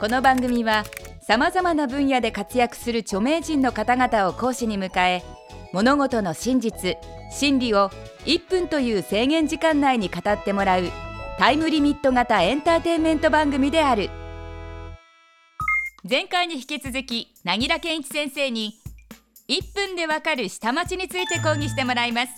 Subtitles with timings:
[0.00, 0.84] この番組は
[1.20, 5.22] さまざまな分野で活躍する著名人の方々を講師に迎え
[5.74, 6.96] 物事の真実
[7.30, 7.90] 真理を
[8.24, 10.84] 1分という制限時間内に語ってもらう
[11.38, 14.08] タイムリミット型エンターテインメント番組である。
[16.08, 18.72] 前回に引き続き凪良健一先生に
[19.50, 22.32] 1分でわかる下町について講義してもらいます。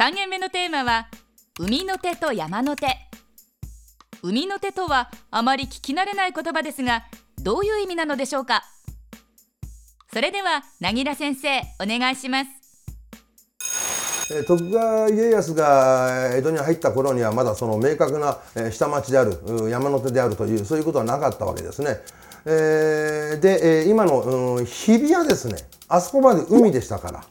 [0.00, 1.06] 3限目のテーマは
[1.60, 3.11] 海の手と山の手。
[4.24, 7.02] 海の手とはあまり聞き慣れない言葉ですが
[7.40, 8.62] どういう意味なのでしょうか？
[10.12, 12.50] それでは凪良先生お願いします
[14.46, 18.38] 徳川家康が江戸に入った頃にはまだその明確な
[18.70, 21.98] 下町である山手であるというそういうことはなかったわけですね。
[22.44, 25.56] えー、で今の日比谷ですね
[25.88, 27.24] あそこまで海でしたから。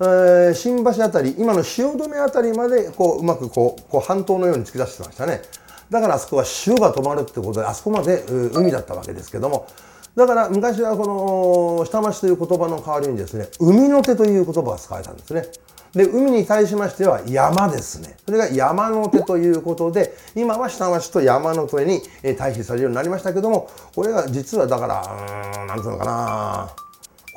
[0.00, 5.42] えー、新橋あたり今の汐留あたりまでこううまくこうこう半島のように突き出してましたね
[5.90, 9.66] だからあそこは潮が止まるってことであそこまで海だったわけですけども。
[10.16, 15.46] だから昔はこの下町という言葉の代わりにですね海の手という言葉が使われたんですね。
[15.94, 18.16] で海に対しましては山ですね。
[18.26, 22.02] それが山の手ということで今は下町と山の手に
[22.36, 26.74] 対比されるようになりましたけどもこれが実はだから何ていうのかな。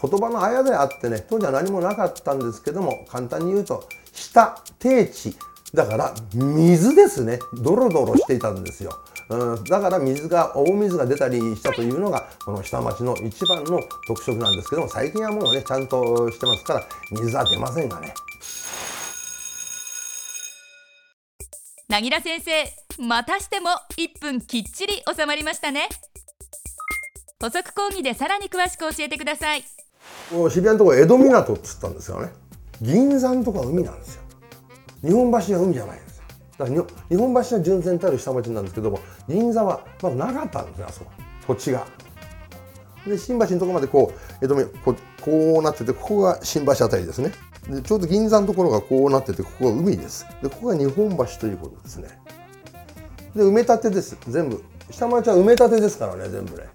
[0.02, 5.38] 言葉のあやであってね当時は何もなかったんですけども簡単に言うと下低地。
[5.74, 7.40] だから水ですね。
[7.54, 18.14] ドロドロしていたんですよ、うん、だから水が大水が出たりしたというのがこの下町の一番の特色なんですけども最近はもうねちゃんとしてますから水は出ませんがね。
[21.88, 22.52] なぎら先生
[23.02, 25.88] またしても1分きっちり収まりましたね。
[27.42, 29.64] 補足講義でさらに詳しく教えてください。
[30.30, 32.30] 渋谷のところ江戸港っつったんですよね。
[32.82, 34.22] 銀山のとこは海なんですよ
[35.04, 36.24] 日本橋は海じゃないんですよ。
[36.58, 41.12] だから日本橋は純然たる下町なんですけども銀座はまだなかったんですよあそこ。
[41.48, 41.86] 土地が。
[43.06, 44.56] で新橋のところまでこう江戸
[44.86, 47.32] ここうなっててここが新橋あたりですね。
[47.68, 50.26] でちょうど銀座のところがこうなっててここが海です。
[50.42, 52.10] でここが日本橋ということですね。
[53.36, 54.18] で埋め立てです。
[54.28, 54.64] 全部。
[54.92, 56.66] 下町は埋め立てですからね全部ね、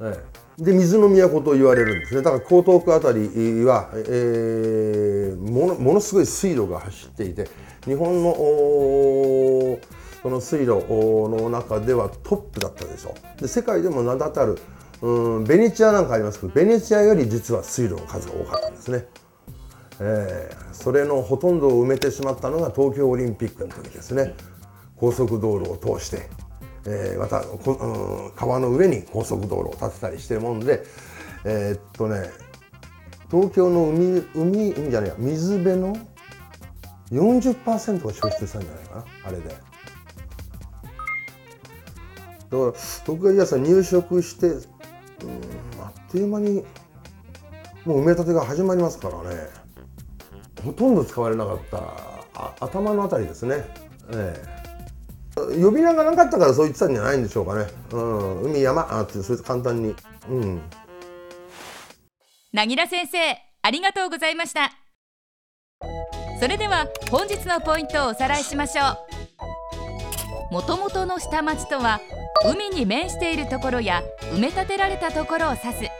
[0.00, 0.24] ええ、
[0.60, 2.22] で水の都と言われるんですね。
[2.22, 7.48] だから江東区あたりは、えー、ものものすごい水路が走っていて
[7.84, 8.34] 日本の
[10.22, 10.84] その水路
[11.28, 13.14] の中ではトップだったでしょ。
[13.38, 14.58] うで世界でも名だたる
[15.02, 19.06] うんベネチアなんかありますけどベネチアより実は水路の数が多かったんですね、
[19.98, 24.34] えー、それのほとんどを埋めてしまったのが東京オリンピックの時ですね。
[24.96, 26.28] 高速道路を通して、
[26.86, 30.82] えー、またこ、うん、川の上に高速道路を建てたりしてるもんで
[31.44, 32.30] えー、っとね
[33.30, 35.96] 東京の海海海じゃないや水辺の
[37.10, 39.48] 40%が消失したんじゃないかなあれで。
[39.48, 39.54] だ
[42.58, 42.72] から
[43.04, 44.58] 徳川家康は入植してうん
[45.80, 46.64] あっという間に
[47.84, 49.60] もう埋め立てが始まりますからね。
[50.64, 51.78] ほとんど使われなかった
[52.34, 53.64] あ頭のあたりですね、
[54.12, 54.59] ええ、
[55.62, 58.86] 呼び名がなかったからそう言ってたんじゃないんでしょうかね、うん、海山？
[58.90, 59.94] あってそれ簡単に。
[60.28, 60.62] うん。
[62.52, 63.18] なぎら先生
[63.62, 64.72] ありがとうございました。
[66.40, 68.82] それでは本日のポイントをおさらいしましょ
[70.50, 70.54] う。
[70.54, 72.00] もともとの下町とは
[72.44, 74.02] 海に面しているところや
[74.34, 75.90] 埋め立てられたところを指す。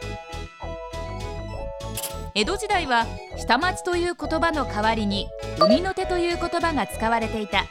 [2.33, 3.05] 江戸時代は
[3.37, 5.27] 下町という言葉の代わりに
[5.59, 7.65] 海の手という言葉が使われていた。